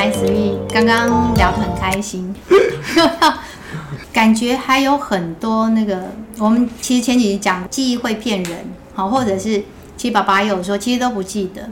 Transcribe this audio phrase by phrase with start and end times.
[0.00, 0.24] s
[0.72, 2.34] 刚刚聊得很开心，
[4.12, 8.58] 感觉还有很多那个，我们其实前几集讲记忆会骗人，
[8.94, 9.62] 好，或者是
[9.96, 11.68] 其实爸爸也有说，其实都不记得。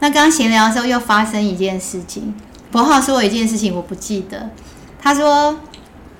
[0.00, 2.34] 那刚刚闲聊的时候又发生一件事情，
[2.70, 4.50] 博浩说我一件事情我不记得，
[5.00, 5.58] 他说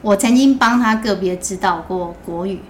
[0.00, 2.60] 我曾经帮他个别指导过国语。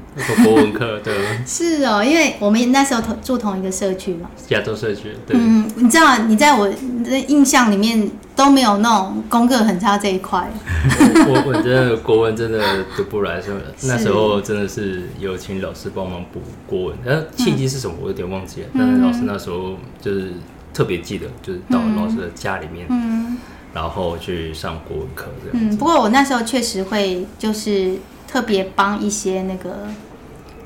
[0.45, 1.15] 国文课对，
[1.47, 5.17] 是哦，因为我们那时候同住同一个社区嘛，亚洲社区。
[5.27, 10.47] 对，嗯，你知道，你在我的印象里面都没有那种功课很差这一块。
[11.27, 13.57] 我我觉得国文真的读不来，所以
[13.89, 16.97] 那时候真的是有请老师帮忙补国文。
[17.05, 18.67] 但契机是什么，我有点忘记了。
[18.75, 20.33] 嗯、但是老师那时候就是
[20.75, 23.39] 特别记得，就是到老师的家里面，嗯，
[23.73, 25.69] 然后去上国文课这样。
[25.71, 27.95] 嗯，不过我那时候确实会就是。
[28.33, 29.89] 特别帮一些那个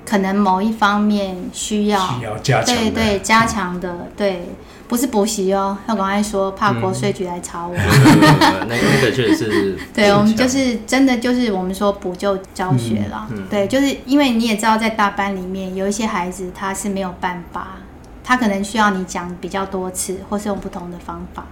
[0.08, 4.50] 可能某一方面需要，需要加强，对对，加强的，对，
[4.86, 7.74] 不是补习哦，要赶快说，怕国税局来查我。
[8.68, 17.78] 那那个确实是， 对，我们就是真的就是我们说补救教学了，嗯嗯、对，就是因为你也知道，在大班里面有一些孩子他是没有办法，
[18.22, 21.44] 他可能需要你讲比较多次，或是用不同的方法，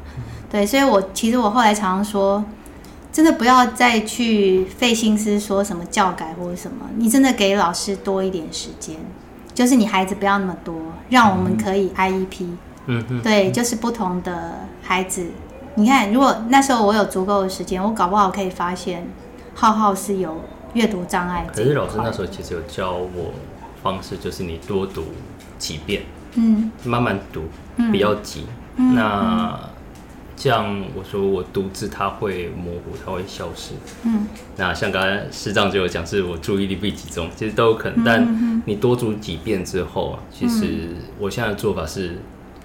[0.49, 2.45] 对，所以我其实我后来常常说。
[3.15, 8.97] 真的不要再去费心思说什么教改或者什么，你真的给老师多一点时间，
[9.55, 10.75] 就是你孩子不要那么多，
[11.11, 12.45] 让我们可以 IEP，
[12.87, 15.27] 嗯嗯，对，就是不同的孩子，
[15.77, 19.07] 你看，如果那时候我有足够的时间，我搞不好可以发现
[19.55, 20.41] 浩浩是有
[20.73, 21.47] 阅读障碍。
[21.55, 23.33] 可是老师那时候其实有教我
[23.81, 25.05] 方式，就是你多读
[25.57, 26.03] 几遍，
[26.35, 27.43] 嗯，慢慢读，
[27.93, 29.57] 不要急，嗯、那。
[30.37, 33.75] 像我说，我读字它会模糊，它会消失。
[34.05, 38.05] 嗯，那像刚才师长就有讲，是我注意力不集中，其实都有可能。
[38.05, 42.19] 但你多读几遍之后啊，其实我现在的做法是，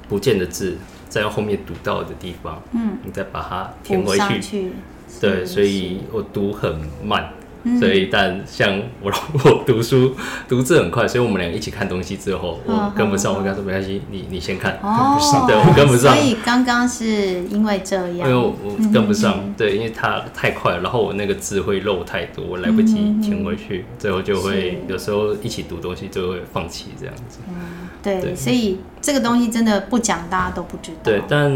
[0.07, 4.71] 不见的字在后面读到的地方，嗯，你再把它填回去。
[5.19, 7.31] 对，所以我读很慢。
[7.77, 9.11] 所以，但像我
[9.43, 10.15] 我读书
[10.47, 16.15] 读字很快，所以我们两个一起看东西之后，我跟不上，我跟他说没关系，你你先看，跟不上，对我跟不上。
[16.15, 18.55] 所以刚刚是因为这样，因为我
[18.93, 27.39] 跟不上，对，因为他太快了，然后我那个字会漏太多，我来不及填回去，最后就会有时候一起读东西就会放弃这样子。
[27.49, 30.97] 嗯，对，所以这个东西真的不讲，大家都不知道。
[31.03, 31.51] 对，但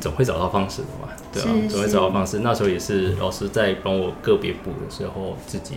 [0.00, 1.08] 总会找到方式的嘛。
[1.32, 2.40] 对啊，总会找到方式。
[2.40, 5.76] 那时候也是老师在帮我个别补的时候，自己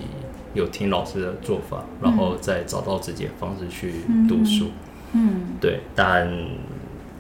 [0.54, 3.94] 有听老师的做法，然后再找到自己的方式去
[4.28, 4.68] 读书。
[5.14, 6.30] 嗯，对，但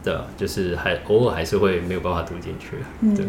[0.03, 2.77] 对，就是还偶尔还是会没有办法读进去。
[3.15, 3.25] 对，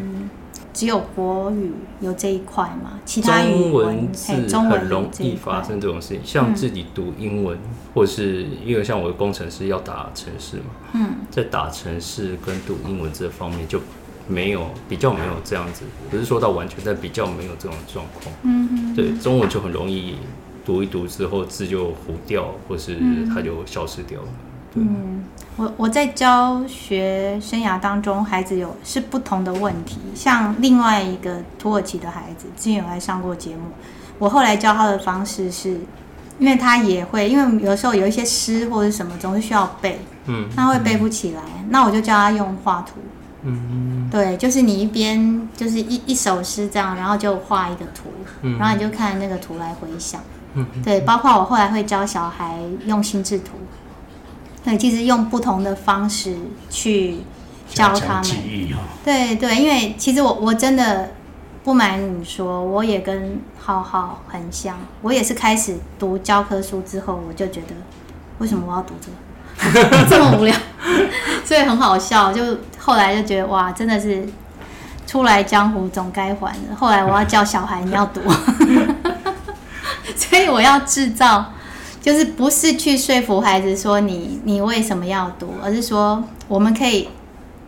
[0.73, 3.01] 只有国语有这一块嘛？
[3.05, 7.59] 其他中文字很容易发生这种事情，像自己读英文，
[7.93, 10.65] 或是因为像我的工程师要打程式嘛，
[10.95, 13.81] 嗯，在打程式跟读英文这方面就。
[14.27, 18.35] 没有比较没有这样子，不是说到完全，但比较没有这种状况。
[18.43, 20.17] 嗯哼，对，中文就很容易
[20.65, 22.99] 读一读之后字就糊掉，或是
[23.35, 24.29] 它就消失掉了。
[24.75, 25.23] 嗯，
[25.57, 29.99] 我我在教学生涯当中，孩子有是不同的问题。
[30.15, 33.63] 像另外一个土耳其的孩子，之前有来上过节目，
[34.19, 35.79] 我后来教他的方式是，
[36.39, 42.95] 因为他也会，因为有时候有一些诗或者什么，总是需要背，嗯，他会背不起来，嗯、那我就教他用画图。
[43.45, 48.11] 嗯，对，就是你一边就是一一首诗这样，然后就画一个图，
[48.43, 50.21] 嗯、然后你就看那个图来回想。
[50.55, 53.53] 嗯，对，包括我后来会教小孩用心智图，
[54.65, 56.37] 对，其实用不同的方式
[56.71, 57.17] 去
[57.69, 58.25] 教他们。
[59.05, 61.11] 对对，因为其实我我真的
[61.65, 67.75] 不瞒你说，我也跟浩浩很像，我也是开始读教科书之后，我就觉得
[68.39, 69.17] 为什么我要读这个？
[70.09, 70.57] 这么无聊，
[71.45, 72.33] 所以很好笑。
[72.33, 72.43] 就
[72.85, 74.27] 后来就觉得哇，真的是
[75.07, 76.75] 出来江湖总该还的。
[76.77, 78.21] 后来我要教小孩，你要读，
[80.17, 81.45] 所以我要制造，
[82.01, 87.09] 就是不是去说服孩子说你你为什么要读，而是说我们可以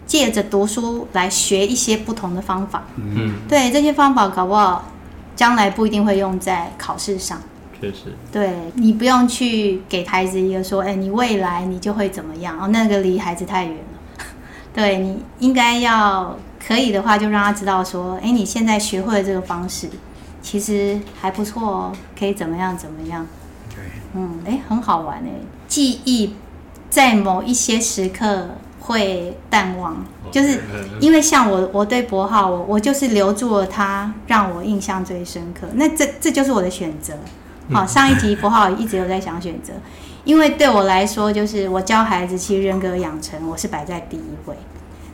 [0.05, 2.82] 借着读书来学一些不同的方法。
[2.96, 4.90] 嗯，对，这些方法搞不好
[5.37, 7.40] 将来不一定会用在考试上。
[7.81, 13.94] 确实，对，你不用去给孩子一个说，哎，你未来你就会怎么样哦，那个离孩子太远了。
[14.75, 16.37] 对，你应该要
[16.67, 19.88] 可以的话，就让他知道说，哎，你现在学会了这个方式，
[20.43, 23.25] 其实还不错哦，可以怎么样怎么样。
[23.73, 23.85] 对，
[24.15, 25.31] 嗯，哎，很好玩哎，
[25.69, 26.35] 记忆
[26.91, 28.49] 在某一些时刻
[28.81, 30.61] 会淡忘，就是
[31.00, 35.69] 因为像我，我对博浩，我我就是留住了他，让我印象最深刻。
[35.75, 37.15] 那这这就是我的选择。
[37.72, 39.72] 好，上一集柏皓一直有在想选择，
[40.25, 44.55] 因为对我来说，就是我教孩子，其实人格养成我是摆在第一位，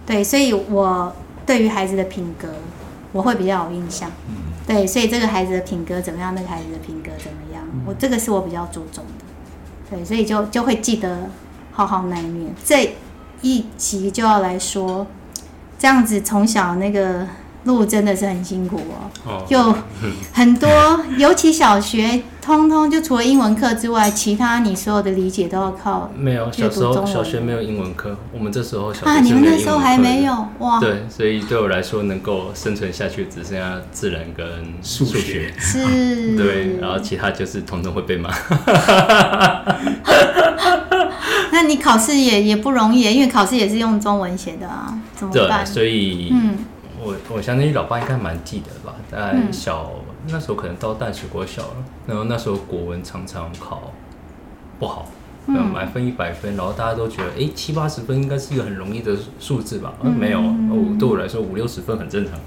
[0.04, 1.14] 对，所以我
[1.46, 2.48] 对于孩子的品格，
[3.12, 4.10] 我会比较有印象。
[4.28, 4.34] 嗯，
[4.66, 9.24] 对，所以这个孩子的品格怎么样，那个孩子的品格怎么样，嗯、我这个是我比较注重的。
[9.90, 11.30] 对，所以就就会记得
[11.72, 12.52] 浩浩那一面。
[12.64, 12.96] 这
[13.42, 15.06] 一集就要来说，
[15.78, 17.26] 这样子从小那个。
[17.64, 18.80] 路真的是很辛苦
[19.26, 19.74] 哦，就
[20.32, 20.68] 很多，
[21.18, 26.10] 尤其小学，通通就除了英文课之外，其他你所有的理解都要靠。
[26.16, 30.80] 没有，小时候小学没有英文课，我们这时候小学啊，你们那时候还没有哇？
[30.80, 34.46] 对，所以对我来说，能够生存下去只剩下自然跟
[34.82, 35.52] 数学。
[35.58, 35.84] 是。
[36.38, 38.30] 对，然后其他就是通通会被骂。
[41.52, 45.62] 那你考试也也不容易，因为考试也是用中文写的啊，怎么办？
[45.62, 46.56] 对，所以嗯。
[47.02, 48.94] 我我相信你老爸应该蛮记得吧？
[49.10, 51.76] 在小、嗯、那时候可能到淡水国小了，
[52.06, 53.92] 然后那时候国文常常考
[54.78, 55.08] 不好，
[55.46, 59.94] 嗯，满分一百分，然后大家都觉得，哎，七八十分应该是一个很容易的数字吧？
[60.02, 62.38] 嗯、没有，我对我来说五六十分很正常。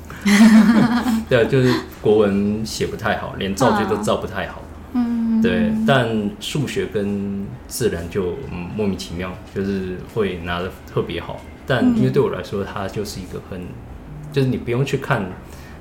[1.27, 4.61] 对，就是国文写不太好，连造句都造不太好。
[4.93, 6.07] 嗯，对，但
[6.39, 11.41] 数学跟自然就、嗯、莫名其妙，就是会拿的特别好。
[11.65, 13.59] 但因为对我来说，它就是一个很
[14.33, 15.25] 就是你不用去看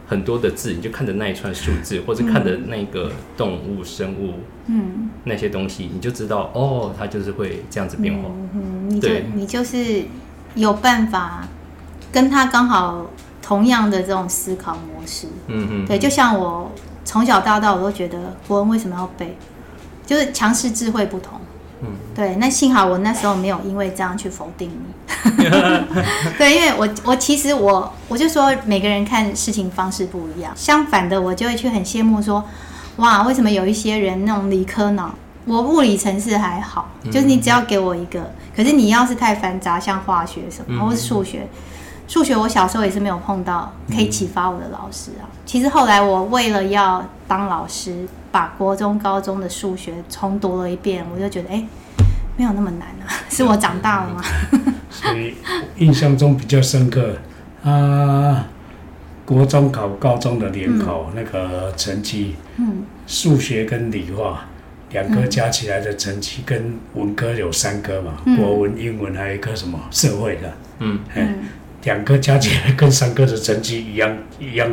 [0.06, 4.34] 很多的字，你就看着那一串数字，或者看着那个动物、生物，
[4.66, 8.28] 嗯，那些东西，你就知道哦，它就是会这样子变化。
[8.54, 10.04] 嗯，你就你就是
[10.54, 11.48] 有办法
[12.12, 13.10] 跟他刚好
[13.40, 15.26] 同样的这种思考模式。
[15.46, 16.70] 嗯嗯，对，就像我
[17.04, 19.34] 从小到大，我都觉得国文为什么要背，
[20.04, 21.40] 就是强势智慧不同。
[21.82, 24.94] 嗯，对，那幸好我那时候没有因为这样去否定你。
[26.38, 32.44] 对，因为我我其实我我就说每个人看事情方式不一样，相反的我就会去很羡慕说，
[32.96, 35.14] 哇，为什么有一些人那种理科脑，
[35.44, 41.48] 我物理城市还好，就是你只要给我一个，可是你要是太繁杂，像化学什么或是数学，
[42.12, 45.24] 数学我小时候也是没有碰到可以启发我的老师啊。
[45.46, 48.06] 其实后来我为了要当老师。
[48.32, 51.68] 把国中、高中的数学重读了一遍，我就觉得哎、欸，
[52.38, 54.22] 没有那么难啊， 是我长大了吗？
[54.90, 55.34] 所以
[55.76, 57.14] 印象中比较深刻
[57.62, 58.46] 啊，
[59.26, 64.46] 国中考高中的联考那个成绩，嗯，数学跟理化
[64.92, 71.34] 两科加起来的成绩跟文科有三科嘛，嗯、国文、英文还有一科什么社会的，嗯，哎，
[71.84, 74.70] 两个加起来跟三个的成绩一样一样。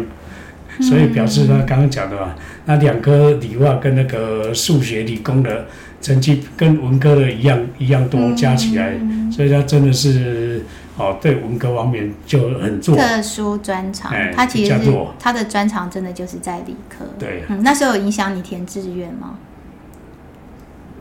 [0.82, 2.34] 所以表示他刚刚讲的嘛，
[2.64, 5.68] 那两科理化跟那个数学理工的
[6.02, 8.98] 成绩跟文科的一样一样多加起来，
[9.30, 10.64] 所以他真的是
[10.96, 14.10] 哦，对文科方面就很做特殊专长。
[14.34, 17.04] 他其实是他的专长真的就是在理科。
[17.20, 19.38] 对，嗯，那时候有影响你填志愿吗？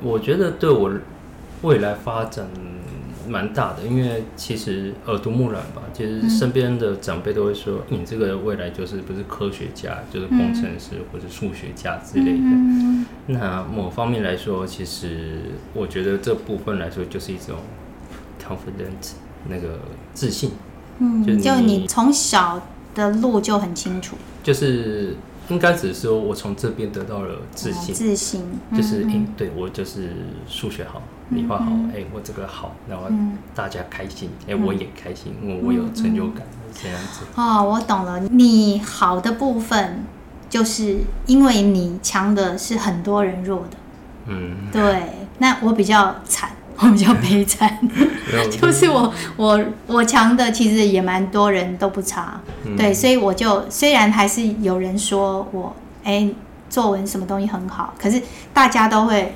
[0.02, 0.90] 我觉得对我
[1.62, 2.44] 未来发展。
[3.28, 13.06] 蛮大的，因为其实耳濡目染吧，其实身边的长辈都会说，你这个未来就是不是科学家，就是工程师或者数学家之类的。
[13.26, 15.42] 那某方面来说，其实
[15.74, 17.56] 我觉得这部分来说就是一种
[18.42, 19.12] confident
[19.48, 19.78] 那个
[20.14, 20.50] 自信。
[20.98, 22.60] 嗯，就你从小
[22.94, 25.14] 的路就很清楚，就是。
[25.50, 28.42] 应该只是说，我从这边得到了自信，自信
[28.76, 30.10] 就是，哎，对我就是
[30.46, 33.04] 数学好，理化好，哎，我这个好，然后
[33.54, 37.24] 大家开心，哎，我也开心，因为我有成就感，这样子。
[37.34, 40.04] 哦，我懂了，你好的部分，
[40.48, 43.76] 就是因为你强的是很多人弱的，
[44.26, 46.50] 嗯，对，那我比较惨。
[46.80, 47.76] 我比较悲惨，
[48.62, 56.34] 就是我我我强的其实也蛮多人都不差，嗯、对，所以我就虽然还是有人说我哎、欸、
[56.70, 58.22] 作文什么东西很好，可是
[58.54, 59.34] 大家都会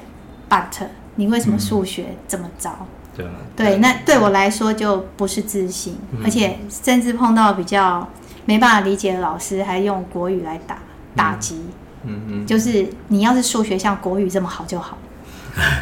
[0.49, 2.87] but 你为什么数学这么糟？
[3.19, 8.09] 嗯、对，对，那对我来说就不是自信，嗯、而且甚至碰到比较
[8.47, 10.79] 没办法理解的老师，还用国语来打
[11.15, 11.61] 打击，
[12.05, 14.97] 嗯嗯，就是你要是数学像国语这么好就好。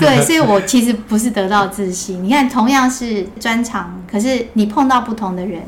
[0.01, 2.25] 对， 所以我其实不是得到自信。
[2.25, 5.63] 你看，同样是专长，可是你碰到不同的人，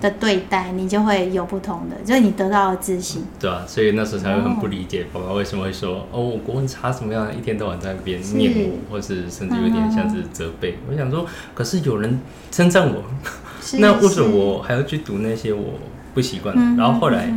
[0.00, 3.24] 的对待，你就会有不同的，就是你得到了自信。
[3.40, 10.78] 对啊，所以那时候才会很不理解爸爸为什么会说哦，我国文差什么样，一天到晚在那边念我，或是甚至有点像是责备。
[10.90, 13.02] 我想说，可是有人称赞我，
[13.78, 15.74] 那为什么我还要去读那些我
[16.12, 16.82] 不习惯的？
[16.82, 17.32] 然后后来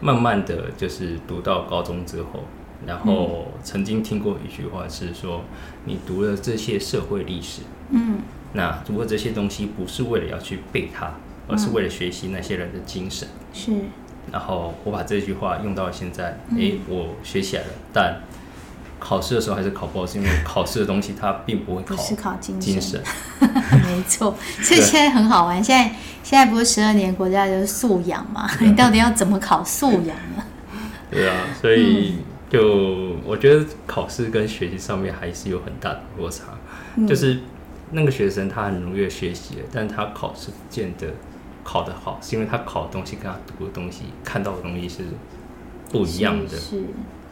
[0.00, 2.44] 慢慢的就是读到高中之后。
[2.86, 5.42] 然后曾经听过一句话是说，
[5.86, 8.18] 你读了这些社会历史，嗯，
[8.52, 11.10] 那如果这些东西不是为了要去背它，
[11.48, 13.82] 而是为了学习那些人的精神，是、嗯。
[14.32, 18.20] 然后我把这句话用到现在，哎、嗯，我学起来了，但
[18.98, 23.00] 考试的时候还是考不好，是因为 考试的东西它并不会考，不是考精神，精神
[23.86, 24.34] 没错。
[24.60, 28.50] 所以现在很好玩，现在现在不是十二年国家就是素养嘛？
[28.60, 30.44] 你到底要怎么考素养呢？
[31.08, 32.16] 对啊，所以
[32.50, 36.46] 就我觉得考试跟学习上面还是有很大的落差，
[36.96, 37.38] 嗯、就是
[37.92, 41.06] 那个学生他很努力学习，但他考试不见得
[41.66, 45.02] 考得好，是因为他考的东西跟他读的东西、看到的东西是
[45.90, 46.48] 不一样的。
[46.48, 46.56] 是。
[46.58, 46.82] 是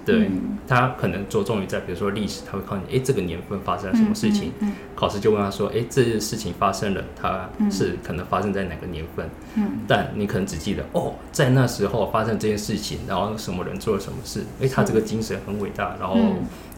[0.05, 4.51] 对、嗯、他可能着重于在比如说历史，他会考你，哎，这个年份发生了什么事情？
[4.61, 9.27] 嗯嗯嗯、考试就问他说，哎，这件事情发生了，它是可能发生在哪个年份？
[9.55, 14.45] 嗯，但你可能只记得哦，在那时候发生这件事情，然后什么人做了什么事？
[14.61, 16.19] 哎，他这个精神很伟大，然后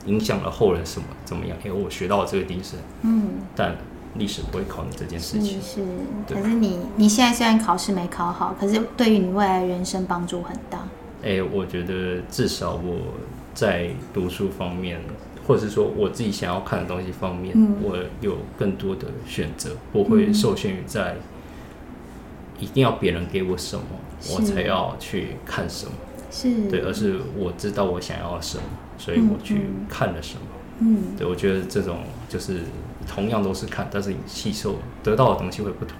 [0.05, 1.59] 影响了后人什么怎么样？
[1.65, 2.79] 哎，我学到了这个精神。
[3.03, 3.25] 嗯，
[3.57, 3.77] 但
[4.19, 5.61] 历史不会考你这件事情。
[5.61, 10.79] 是，是可是你你现在虽然考试没考好，可是对于你未来人生帮助很大。
[11.23, 12.99] 哎、欸，我觉得至少我
[13.55, 15.01] 在读书方面，
[15.47, 21.17] 或者是说我自己想要看的东西方面，嗯、我有更多的选择，不会受限于在
[22.61, 23.85] 一定要别人给我什么，
[24.21, 25.93] 是我才要去看什么。
[26.31, 28.65] 是，对，而是我知道我想要什么，
[28.99, 30.41] 所以我去看了什么。
[30.81, 32.63] 嗯，对，我觉得这种就是
[33.07, 35.99] 同样都是看，但是你吸收得到的东西会不同。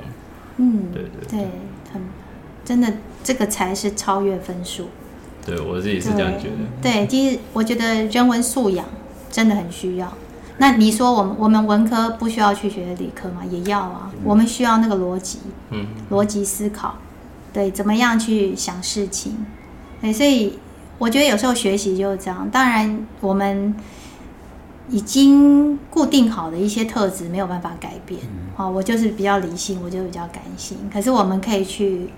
[0.59, 1.49] 嗯，对对对，对，
[1.93, 2.03] 很
[2.65, 2.93] 真的，
[3.23, 4.89] 这个才是超越分数。
[5.45, 6.57] 对，我自己是这样觉得。
[6.83, 8.85] 对，其实我觉得人文素养
[9.31, 10.13] 真的很需要。
[10.59, 13.43] 那你说我们我们文科不需要去学理科吗？
[13.51, 14.11] 也要啊。
[14.13, 15.39] 嗯、我们需要那个逻辑，
[15.71, 16.97] 嗯，逻辑思考，
[17.53, 19.37] 对，怎么样去想事情？
[20.01, 20.59] 对，所以
[20.99, 22.49] 我觉得有时候学习就是这样。
[22.51, 23.75] 当然，我们
[24.89, 28.21] 已经固定好的一些特质没有办法改变。
[28.59, 30.77] 嗯、我就是比较理性，我就比较感性。
[30.93, 32.11] 可是我们可以去。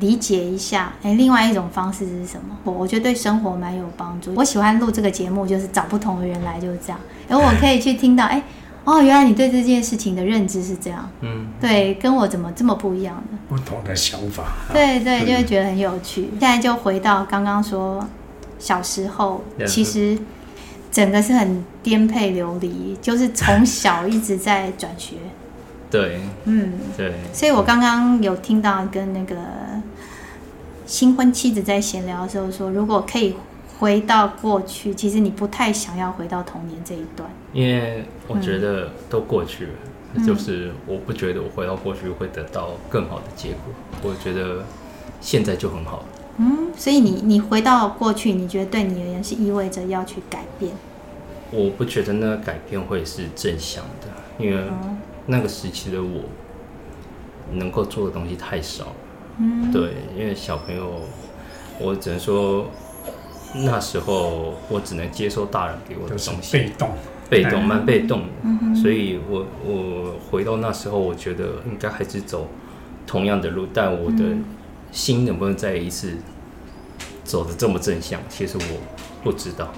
[0.00, 2.58] 理解一下，哎，另外一种方式是什么？
[2.64, 4.34] 我我觉得对生活蛮有帮助。
[4.34, 6.98] 我喜欢录这个节目，就是找不同的人来，就是这样。
[7.28, 8.42] 然后我可以去听到，哎，
[8.82, 13.38] 哦，原来你对这件事情的认知是这样，嗯，对，跟我怎么这么不一样的？
[13.48, 14.42] 不同的想法。
[14.72, 16.28] 对对，就会觉得很有趣。
[16.32, 18.04] 现在就回到刚刚说，
[18.58, 20.18] 小时候其实
[20.94, 25.16] 整个是很颠沛流离，就是从小一直在转学。
[25.90, 29.34] 对，嗯，对，所以我刚刚有听到跟那个
[30.86, 33.34] 新婚妻子在闲聊的时候说，如果可以
[33.80, 39.72] 回到过去，其实你不太想要回到童年这一段，因为我觉得都过去了，
[40.14, 44.64] 嗯、就是我不觉得我回到过去会得到更好的结果，我觉得
[45.20, 46.04] 现在就很好。
[46.38, 50.72] 嗯，所以你你回到过去，你觉得对你而言是意味着要去改变？
[51.50, 54.98] 我不觉得那个改变会是正向的，因为、嗯。
[55.26, 56.20] 那个时期的我，
[57.52, 58.88] 能够做的东西太少。
[59.38, 61.00] 嗯，对，因为小朋友，
[61.80, 62.66] 我只能说，
[63.54, 66.58] 那时候我只能接受大人给我的东西。
[66.58, 66.90] 被动，
[67.30, 68.26] 被动，蛮被动的。
[68.42, 68.76] 嗯。
[68.76, 72.48] 所以我我回到那时候，我觉得应该还是走
[73.06, 74.24] 同样的路，但我的
[74.94, 76.16] 心能不能再一次
[77.24, 78.80] 走的这么正向，其实我
[79.24, 79.72] 不知道。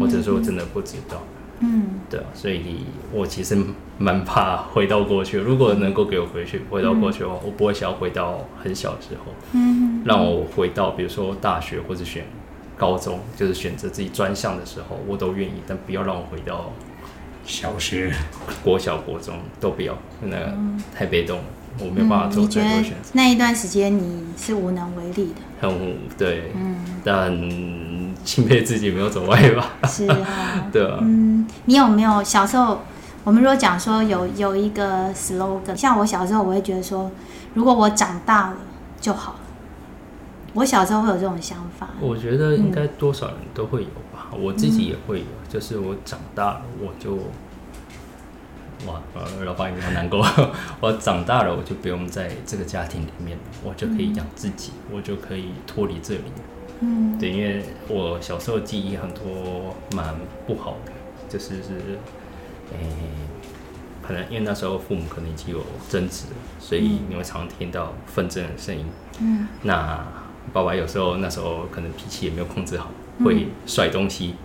[0.00, 1.20] 或者说，我真的不知道。
[1.58, 3.56] 嗯，对啊，所以我其实
[3.98, 5.38] 蛮怕回到过去。
[5.38, 9.32] 如果能够给我回去，回到过去的话，嗯、我不会想要回到很小的时候。
[9.52, 12.24] 嗯，让我回到比如说大学或者选
[12.76, 15.54] 高中，就是选择自己专项的时候，我都愿意。
[15.66, 16.72] 但不要让我回到
[17.44, 18.12] 小学、
[18.62, 20.54] 国小、国中都不要，那个
[20.94, 21.44] 太被动了，
[21.78, 23.10] 我没有办法做最多选择。
[23.12, 27.84] 那一段时间你是无能为力的，很对，嗯，但。
[28.24, 29.72] 钦佩自己没有走歪吧？
[29.86, 30.96] 是啊， 对啊。
[31.02, 32.80] 嗯，你有没有小时候？
[33.22, 37.10] 我们如果讲说有有一个 slogan，像我小时候，我会觉得说，
[37.52, 38.56] 如果我长大了
[38.98, 39.38] 就好了。
[40.54, 41.90] 我小时候会有这种想法。
[42.00, 45.26] 我觉得应该多少人都会有吧，嗯、我自己也会有。
[45.46, 47.18] 就是我长大了，我就
[48.86, 50.26] 哇，呃，老爸应该难过。
[50.80, 56.24] 我长大了，我就不用在这个家庭里面，我就可以养自己，嗯、我就可以脱离这里。
[56.80, 60.14] 嗯，对，因为我小时候记忆很多蛮
[60.46, 60.92] 不好的，
[61.28, 61.98] 就是是，
[62.72, 62.86] 诶、欸，
[64.02, 66.26] 可能因为那时候父母可能已经有争执，
[66.58, 68.84] 所以你会常听到纷争的声音。
[69.20, 70.04] 嗯，那
[70.52, 72.90] 爸爸有时候那时候可能脾气也没有控制好，
[73.24, 74.34] 会甩东西。
[74.34, 74.36] 嗯，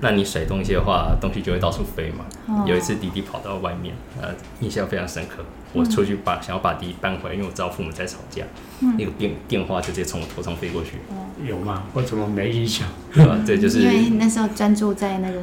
[0.00, 2.24] 那你甩东西的话，东西就会到处飞嘛。
[2.46, 4.28] 哦、有一次弟弟跑到外面，呃，
[4.60, 5.44] 印象非常深刻。
[5.72, 8.42] 我出去把想要把弟弟搬回来，因为我知道父母在吵架。
[8.80, 10.92] 嗯，那个电电话就直接从我头上飞过去。
[11.46, 11.84] 有吗？
[11.92, 12.88] 我怎么没印象？
[13.14, 13.38] 对吧？
[13.46, 15.40] 对，就是因为那时候专注在那个。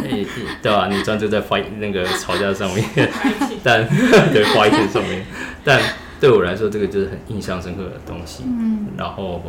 [0.62, 0.88] 对吧？
[0.90, 2.84] 你专注在发那个吵架上面，
[3.62, 3.86] 但
[4.32, 5.26] 对发一件上面，
[5.62, 5.78] 但
[6.18, 8.44] 对我来说，这个就是很印象深刻的东西。
[8.46, 9.42] 嗯，然后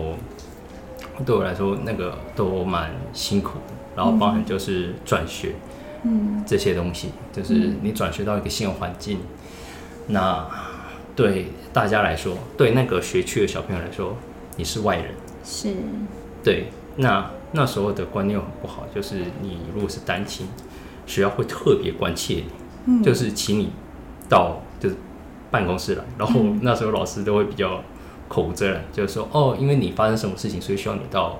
[1.25, 3.73] 对我来说，那个都蛮辛苦的。
[3.97, 5.55] 然后包含就是转学，
[6.03, 9.17] 嗯，这些东西，就是你转学到一个新的环境，
[10.05, 10.47] 那
[11.15, 14.15] 对大家来说，对那个学区的小朋友来说，
[14.55, 15.73] 你是外人，是，
[16.43, 20.47] 对，那那时候的观念很不好，就是你如果是单亲，
[21.07, 22.43] 学校会特别关切你，
[22.85, 23.71] 嗯，就是请你
[24.29, 24.95] 到就是
[25.49, 27.81] 办公室来，然后那时候老师都会比较
[28.27, 31.39] 口无遮拦，就是说哦，因为你发生什么事情，所以需要你到。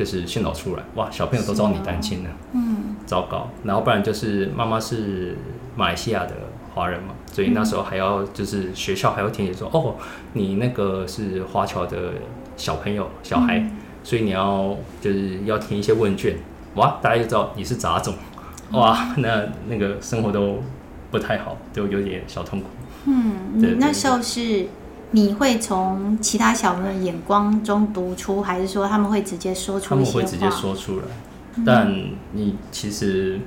[0.00, 3.50] 就是训导出来，哇，小朋友都知道你单亲了，嗯，糟糕。
[3.64, 5.36] 然后不然就是妈妈是
[5.76, 6.32] 马来西亚的
[6.74, 9.96] 华人嘛，所以那时候还要就是学校还要填写说，哦，
[10.32, 12.12] 你那个是华侨的
[12.56, 16.34] 小朋友小孩，嗯、所以你要就是要填一些问卷，
[16.76, 18.14] 哇，大家就知道你是杂种，
[18.72, 20.62] 哇，那那个生活都
[21.10, 22.66] 不太好，都有点小痛苦。
[23.04, 24.66] 嗯，对，那时候是。
[25.12, 29.88] 你会从其他小朋友的眼光中读出，还是说他们会直接说出？
[29.90, 31.04] 他们会直接说出来，
[31.66, 31.92] 但
[32.32, 33.40] 你其实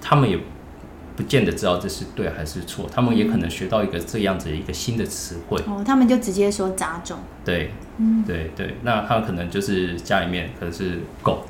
[0.00, 0.38] 他们也
[1.16, 5.58] 不见得知道这是对还是错，他们也可能学到一个这样子的一个新的词汇。
[5.66, 7.18] 哦，他们就直接说杂种。
[7.44, 11.46] 对，嗯，对对，那他们可能就是家里面可能是狗，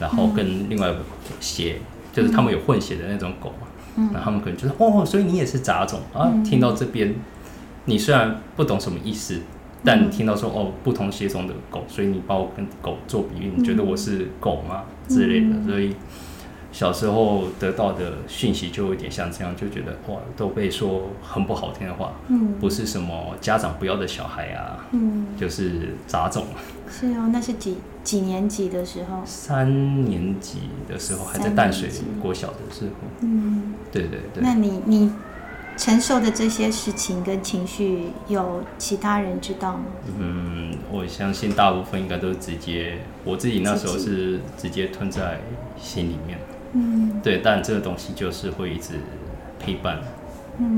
[0.00, 1.00] 然后跟另外一个
[1.38, 1.76] 血，
[2.12, 7.14] 就是他们有混血的那种狗嘛，嗯，然后他们可能就是哦，所以你也是杂种啊，听到这边。
[7.90, 9.40] 你虽然不懂什么意思，
[9.84, 14.84] 但你听到说哦，不同血种的狗，所以你把我跟狗做比喻，你觉得我是狗吗？
[15.08, 15.96] 之类的，所以
[16.70, 26.46] 小时候得到的讯息就有点像这样，就觉得哇，都被说很不好听的话，嗯，不是什么家长不要的小孩啊，嗯，就是杂种。
[26.88, 29.20] 是哦，那是几几年级的时候？
[29.24, 31.90] 三年级的时候，还在淡水
[32.22, 34.40] 国小的时候，嗯，对对对。
[34.40, 35.10] 那你你。
[35.80, 39.84] 承受的这些事情跟情绪，有其他人知道吗？
[40.18, 45.40] 嗯，我相信大部分应该都是直接，我自己那时候是直接吞在
[45.80, 46.38] 心里面。
[46.74, 48.96] 嗯，对，但这个东西就是会一直
[49.58, 50.02] 陪伴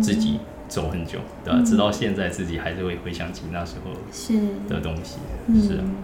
[0.00, 1.60] 自己走很久，嗯、对吧？
[1.66, 4.38] 直到现在自己还是会回想起那时候是
[4.68, 5.16] 的东西。
[5.48, 5.96] 是，是、嗯，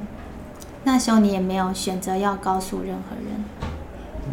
[0.82, 3.44] 那时候你也没有选择要告诉任何人。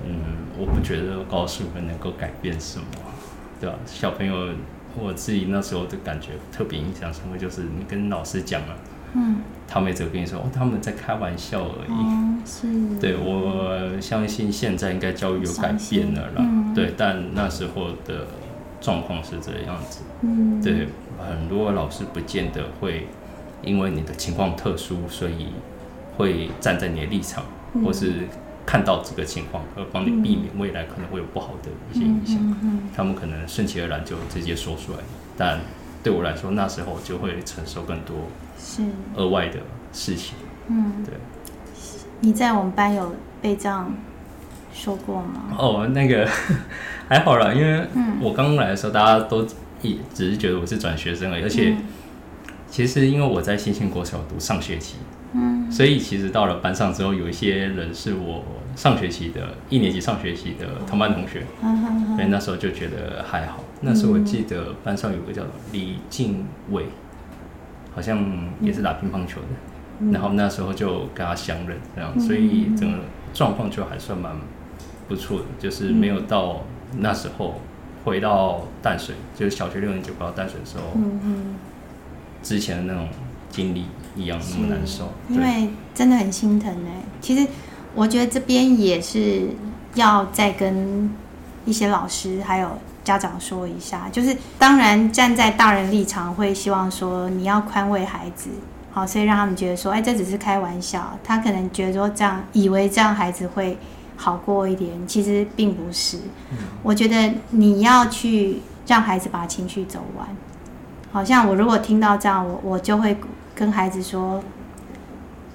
[0.08, 0.16] 嗯，
[0.58, 2.86] 我不觉得告诉人能够改变什么。
[3.66, 3.80] 对吧？
[3.88, 4.50] 小朋友，
[4.96, 8.78] 我自己那时候的感觉特别印象深刻，就是你跟老师讲了，
[9.16, 11.92] 嗯，他们只会跟你说，哦，他们在开玩笑而已。
[11.92, 13.00] 哦、是。
[13.00, 16.34] 对，我相信现在应该教育有改变了啦。
[16.38, 18.28] 嗯、对，但那时候的
[18.80, 20.02] 状况是这样子。
[20.22, 20.62] 嗯。
[20.62, 23.08] 对，很多老师不见得会
[23.64, 25.48] 因为你的情况特殊，所以
[26.18, 28.28] 会站在你的立场，嗯、或是。
[28.66, 35.00] 看到这个情况，而帮你避免未来可能会有不好的一些影响，嗯他们可能顺其而然就直接说出来。
[35.38, 35.60] 但
[36.04, 38.16] 对我来说，那时候就会承受更多
[38.58, 38.84] 是
[39.16, 39.60] 额外的
[39.94, 40.36] 事情。
[40.68, 41.14] 嗯，对。
[42.22, 43.94] 你在我们班有被这样
[44.74, 45.56] 说过吗？
[45.58, 46.28] 哦，那个
[47.08, 47.86] 还好啦，因为
[48.22, 49.46] 我刚来的时候，大家都
[49.82, 51.76] 一只是觉得我是转学生而已，而且
[52.70, 54.96] 其实因为我在新兴国小读上学期。
[55.38, 58.44] 嗯，所以其实到了班上之后，有一些人是我
[58.74, 61.46] 上学期的一年级上学期的同班同学，
[62.16, 63.60] 所以那时候就觉得还好。
[63.82, 65.44] 那时候我记得班上有个叫
[65.74, 66.86] 李静伟，
[67.94, 73.00] 好像也是打乒乓球的，然后那时候就跟他相认这样，所以整个
[73.34, 74.34] 状况就还算蛮
[75.10, 76.62] 不错的，就是没有到
[76.98, 77.60] 那时候
[78.06, 80.98] 回到淡水，就是小学六年级回到淡水的时候，
[82.42, 83.10] 之前的那种
[83.50, 83.86] 经历。
[84.16, 87.04] 一样那么难受，因为真的很心疼哎。
[87.20, 87.46] 其实
[87.94, 89.50] 我觉得这边也是
[89.96, 91.10] 要再跟
[91.66, 92.70] 一些老师还有
[93.04, 98.50] 家长说一下，就是当然站在大人立场会希望说你要宽慰孩子，
[98.92, 101.18] 好，所以让他们觉得说，哎，这只是开玩笑。
[101.24, 103.78] 他可能觉得说这样，以为这样孩子会
[104.16, 106.18] 好过一点，其实并不是。
[106.82, 110.28] 我觉得你要去让孩子把情绪走完。
[111.12, 113.18] 好像我如果听到这样，我我就会。
[113.56, 114.44] 跟孩子说，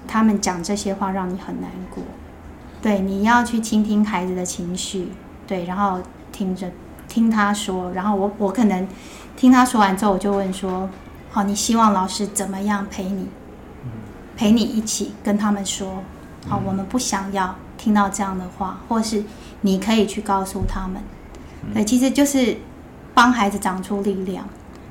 [0.07, 2.03] 他们讲这些话让你很难过，
[2.81, 5.09] 对，你要去倾听孩子的情绪，
[5.45, 6.71] 对，然后听着
[7.07, 8.87] 听他说，然后我我可能
[9.37, 10.89] 听他说完之后，我就问说，
[11.29, 13.27] 好，你希望老师怎么样陪你？
[14.35, 16.01] 陪你一起跟他们说，
[16.47, 19.23] 好，我们不想要听到这样的话，或是
[19.61, 20.99] 你可以去告诉他们，
[21.71, 22.57] 对，其实就是
[23.13, 24.43] 帮孩子长出力量，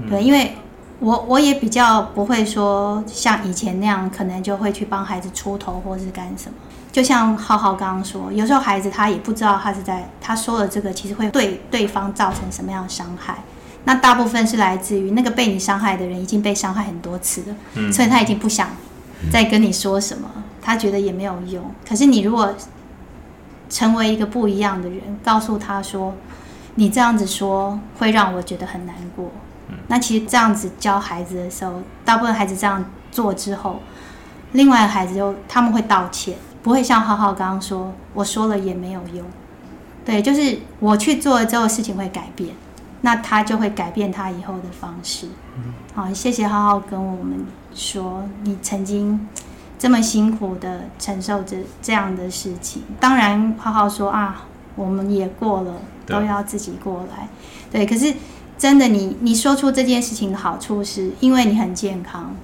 [0.08, 0.54] 对，因为。
[1.00, 6.54] 我我也比较不会说像以前那样，可能就会去帮孩子出头或是干什么。
[6.92, 13.38] 就像浩浩刚刚说，有时候孩子他也不知道他是在他说的这个，其实会对对方造成什么样的伤害。
[13.84, 18.68] 那大部分是来自于那个被你伤害的人已经被伤害很多次了，嗯，所以他已经不想
[19.32, 20.28] 再跟你说什么，
[20.60, 21.64] 他觉得也没有用。
[21.88, 22.52] 可是你如果
[23.70, 26.12] 成为一个不一样的人，告诉他说，
[26.74, 29.30] 你这样子说会让我觉得很难过。
[29.70, 33.80] 嗯，那其实这样子教孩子的时候，大部分孩子这样做之后，
[34.52, 39.24] 另外的孩子就他们会道歉，不会像浩浩刚刚说，我说了也没有用。
[40.04, 42.54] 对，就是我去做了之后，事情会改变，
[43.02, 45.28] 那他就会改变他以后的方式。
[45.56, 49.28] 嗯，好，谢谢浩浩跟我们说，你曾经
[49.78, 52.82] 这么辛苦的承受着这样的事情。
[52.98, 55.74] 当然，浩浩说啊，我们也过了，
[56.06, 57.28] 都要自己过来。
[57.70, 58.12] 对，可是
[58.60, 62.36] 真的你，你你说出这件事情的好处是，因为你很健康，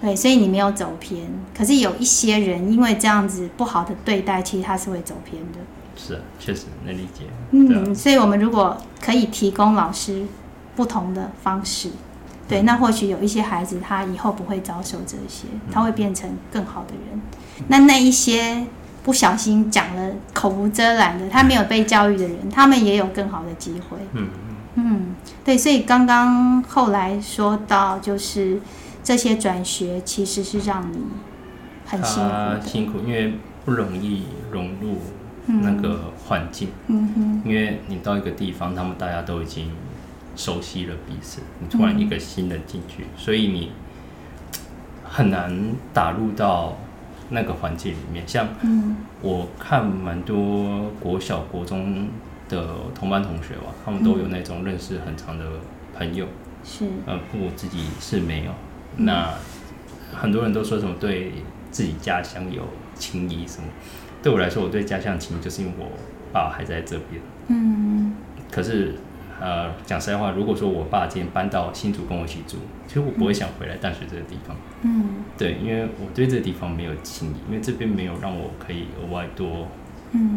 [0.00, 1.28] 对，所以你没有走偏。
[1.52, 5.58] 可是有一些人因为这样子不好的对待，其实他是会走偏的。
[5.96, 7.24] 是啊，确实能理解。
[7.50, 10.24] 嗯，所以我们如果可以提供老师
[10.76, 11.90] 不同的方式，
[12.48, 17.20] 对，那或许有一些孩子他以后不会遭受这些，他会变成更好的人。
[17.58, 18.64] 嗯、那那一些
[19.02, 23.98] 不小心讲了口无遮拦的，他没有被教育的人，他们也有更好的机会。
[24.12, 24.28] 嗯
[24.78, 25.14] 嗯，
[25.44, 28.60] 对，所以刚刚后来说到，就是
[29.02, 30.98] 这些转学其实是让你
[31.84, 34.98] 很辛苦的，辛苦，因为不容易融入。
[35.50, 39.72] 那个环境，嗯哼，因为你到一个地方，他们大家都已经
[40.36, 43.72] 熟悉了彼此，你突然一个新的进去，所以你
[45.02, 46.76] 很难打入到
[47.30, 48.28] 那个环境里面。
[48.28, 48.46] 像
[49.22, 52.08] 我看蛮多国小、国中
[52.48, 55.44] 的同班同学吧，他们都有那种认识很长的
[55.94, 56.26] 朋友，
[56.64, 58.52] 是，呃，我自己是没有。
[58.96, 59.34] 那
[60.12, 61.32] 很多人都说什么对
[61.70, 62.62] 自己家乡有
[62.94, 63.68] 情谊什么。
[64.22, 65.90] 对我来说，我对家乡情谊就是因为我
[66.32, 67.20] 爸还在这边。
[67.48, 68.14] 嗯。
[68.50, 68.94] 可是，
[69.38, 72.56] 呃，讲实在话，如果说我爸今天搬到新竹跟我一起住，
[72.86, 74.56] 其实我不会想回来淡水这个地方。
[74.82, 75.24] 嗯。
[75.36, 79.68] 对，因为我对这个地方没有情谊，因为这边没有让我可以额外多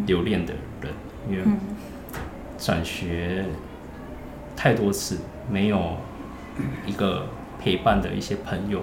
[0.06, 0.92] 留恋的人。
[1.30, 1.44] 因为
[2.64, 3.44] 转学
[4.54, 5.18] 太多次，
[5.50, 5.96] 没有
[6.86, 7.26] 一个
[7.60, 8.82] 陪伴的一些朋友，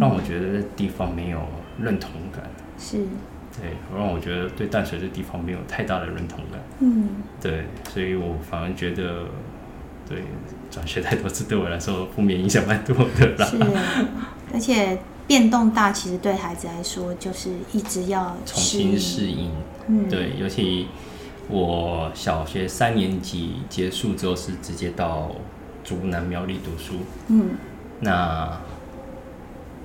[0.00, 1.40] 让我觉得这地方没有
[1.78, 2.48] 认同感。
[2.78, 3.04] 是。
[3.60, 6.60] 对，让我觉得对淡水这地方没有太大的认同感。
[6.78, 7.08] 嗯，
[7.42, 9.24] 对，所以我反而觉得，
[10.08, 10.22] 对
[10.70, 13.44] 转学太多次对我来说负面影响蛮多的啦。
[13.44, 13.58] 是，
[14.54, 19.50] 而且变动大，其实对孩子来说就是一直要重新适应。
[19.88, 20.86] 嗯，对，尤其
[21.50, 25.32] 我小学三年级结束之后是直接到
[25.82, 26.94] 竹南苗栗读书。
[27.28, 27.50] 嗯，
[28.00, 28.60] 那。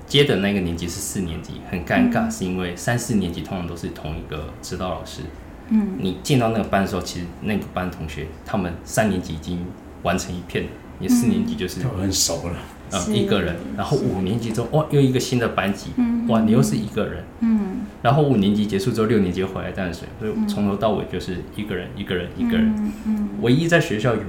[0.06, 5.22] 接的那个年级是四年级，很尴尬，是因为三四年级通常都是同一个指导老师。
[5.68, 9.66] 嗯，你进到那个班的时候，其实那个班同学他们三年级已经
[10.04, 12.54] 完成一片了，你四年级就是很熟了，
[12.92, 13.56] 嗯，一个人。
[13.76, 17.24] 然后五年级之后，哇，又一个新的班级，嗯哇，你又是一个人。
[17.40, 22.92] 嗯，然后五年级结束之后，六年级回来淡水，所以从头到尾就是一个人，一个人，一个人。
[23.06, 24.22] 嗯，唯一在学校有，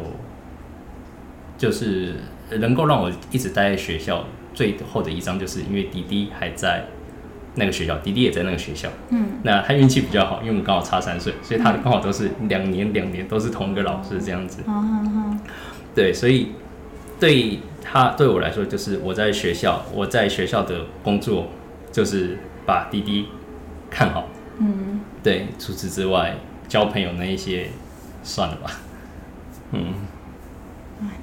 [1.58, 2.15] 就是
[2.60, 4.26] 能够让我一直待在学校。
[4.54, 6.84] 最后的一张就是因为弟弟还在
[7.54, 8.89] 那个学校，弟弟也在那个学校。
[9.10, 14.63] 嗯，那他运气比较好，因为我们刚好差三岁，所以他刚好都是两年两年都是同一个老师这样子。
[14.65, 15.39] 嗯，
[15.93, 16.54] 对，所以
[17.20, 21.48] 对他对我来说，就是我在学校，我在学校的工作
[21.92, 23.28] 就是把滴滴
[23.90, 24.28] 看好。
[24.60, 26.36] 嗯，对，除此之外，
[26.68, 27.68] 交朋友那一些
[28.24, 28.72] 算了吧。
[29.72, 29.94] 嗯，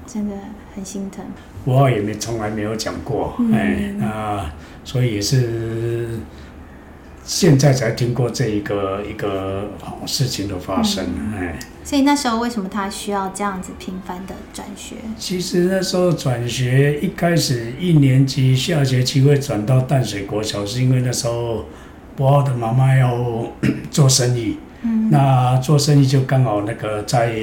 [0.07, 0.35] 真的
[0.73, 1.23] 很心疼。
[1.65, 4.51] 我也没从来没有讲过，嗯、哎，那
[4.83, 6.19] 所以也是
[7.23, 9.69] 现在才听过这一个一个
[10.05, 11.59] 事情的发生，嗯、哎。
[11.85, 14.95] 所以那时候为什么他需要这样子频繁的转学？
[15.17, 21.65] 其实那时候转学一开始一年级下学期会转到淡水国小，是因为那时候
[22.15, 23.47] 博浩的妈妈要
[23.91, 27.33] 做生意，嗯，那做生意就刚好那个在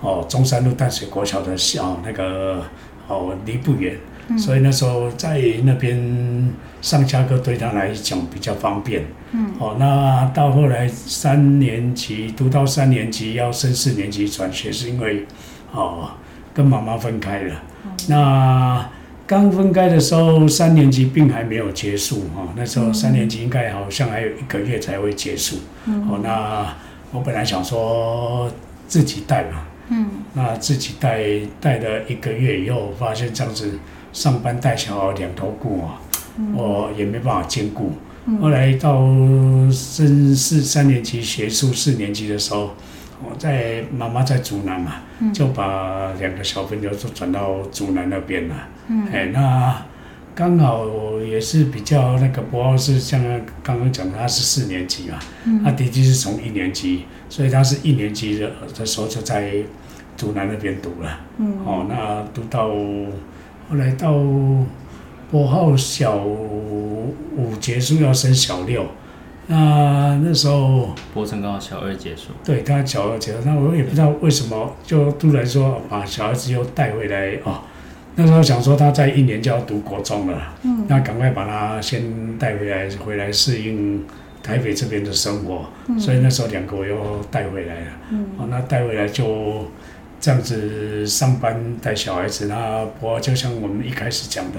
[0.00, 2.64] 哦中山路淡水国小的小那个。
[3.12, 3.98] 哦，离不远，
[4.30, 9.04] 嗯、所以那时候在那边上下课对他来讲比较方便。
[9.32, 15.26] 嗯，哦，那到后来三年级读到三年级要升四年级转学，是因为
[15.72, 16.10] 哦
[16.54, 17.54] 跟妈妈分开了。
[17.84, 18.88] 嗯、那
[19.26, 25.58] 刚分开的时候，三年级并还没有结束哈、哦，那时候三年级应该好像还有一个月才会结束。
[25.86, 26.74] 嗯，哦，那
[27.12, 28.50] 我本来想说
[28.86, 29.66] 自己带嘛。
[29.92, 31.20] 嗯，那自己带
[31.60, 33.78] 带了一个月以后，发现这样子
[34.12, 36.00] 上班带小孩两头顾啊，
[36.38, 37.92] 嗯、我也没办法兼顾。
[38.26, 39.00] 嗯、后来到
[39.70, 42.74] 升四三年级结束四年级的时候，
[43.22, 48.54] 我在妈妈在竹南嘛，嗯、就把两个小朋友都转到竹南那边了。
[48.88, 49.86] 嗯，哎，那
[50.34, 50.84] 刚好
[51.20, 53.22] 也是比较那个博浩是像
[53.62, 59.52] 刚刚讲的，他是四年级嘛，嗯、他弟弟是从一年级，所以他是一年级的的时候就在
[60.16, 62.70] 竹南那边读了，嗯，哦，那读到
[63.70, 64.12] 后来到
[65.30, 67.14] 博浩小五
[67.60, 68.84] 结束要升小六。
[69.46, 77.62] 那那时候，博成刚好小二结束，对，他小二结束，那我也不知道为什么，就突然说把小孩子又带回来哦。
[78.14, 84.04] 那时候想说他在一年就要读国中了，嗯，那赶快把他先带回来，回来适应
[84.42, 86.96] 台北这边的生活，嗯，所以那时候两个我又
[87.30, 89.64] 带回来了，嗯，哦，那带回来就
[90.20, 94.58] 这样子上班带小孩子，那不过就像我们一开始讲的。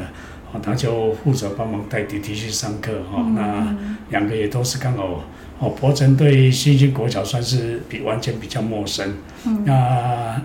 [0.54, 3.74] 哦他就负责帮忙带弟弟去上课哈，那
[4.10, 5.24] 两个也都是刚好
[5.60, 5.69] 哦。
[5.69, 9.13] 博成对新兴国小算是比完全比较陌生，
[9.63, 10.41] 那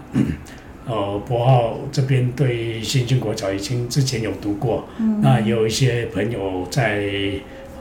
[0.87, 4.89] 呃博浩这边对新兴国小已经之前有读过，
[5.21, 7.03] 那也有一些朋友在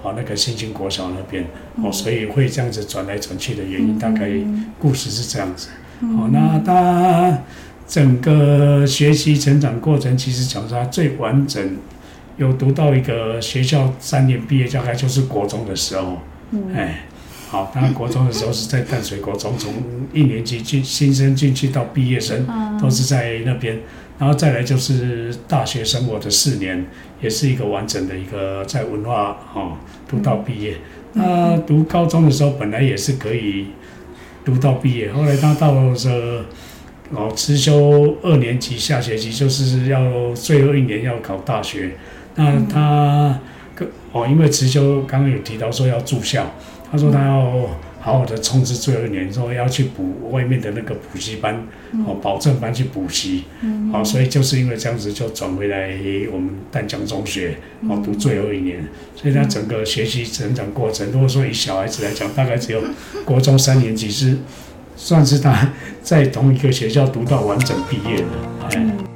[0.01, 1.45] 哦那个新兴国小那边
[1.83, 4.31] 哦，所以会这样子转来转去的原因，大概
[4.79, 5.69] 故事是这样子。
[6.01, 7.39] 哦，那他
[7.87, 11.77] 整个学习成长过程，其实讲说他最完整。
[12.37, 16.17] 有读到一个学校三年毕业，大概就是国中的时候，
[16.75, 17.05] 哎，
[17.47, 19.71] 好，他国中的时候是在淡水国中，从
[20.11, 22.45] 一年级进新生进去到毕业生
[22.77, 23.79] 都是在那边，
[24.19, 26.85] 然后再来就是大学生活的四年，
[27.21, 30.75] 也是一个完整的一个在文化哦读到毕业。
[31.13, 33.67] 那读高中的时候本来也是可以
[34.45, 35.93] 读到毕业，后来他到了
[37.11, 41.91] 哦辞修二年级下学期就是要最后一年要考大学。
[42.35, 43.39] 那他，
[44.11, 46.45] 哦，因为辞修刚刚有提到说要住校，
[46.91, 47.69] 他说他要
[48.05, 51.67] 好好的冲刺最后一年，说要去补外面的那个补习班，
[52.05, 53.45] 哦，保证班去补习，
[53.91, 55.89] 哦，所以就是因为这样子就转回来
[56.31, 57.57] 我们淡江中学，
[57.89, 62.83] 哦，读最后一年，所以他整个学习成长过程，如果说以小孩子来讲，大概只有
[63.25, 64.37] 国中三年级是
[64.95, 68.27] 算是他 在同一个学校读到完整毕业的，
[68.69, 69.14] 哎。